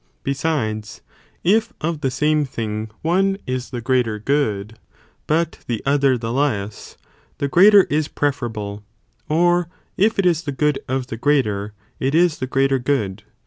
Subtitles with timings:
[0.23, 1.01] Besides,
[1.43, 4.79] if of the same thing one is the greater good,
[5.27, 6.97] but the other the less,
[7.37, 8.81] the greater is pre forable,
[9.29, 13.21] or* if it is the good of the greater, it is the greater (good).?